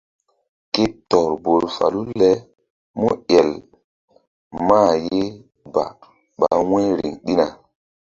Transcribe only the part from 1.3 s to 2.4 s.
bol falu le